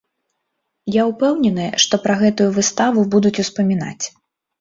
Я 0.93 1.03
ўпэўнены, 1.09 1.67
што 1.83 1.99
пра 2.05 2.15
гэтую 2.21 2.47
выставу 2.57 3.05
будуць 3.13 3.33
успамінаць. 3.45 4.05